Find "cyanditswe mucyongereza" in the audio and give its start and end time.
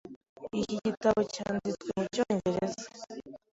1.33-2.83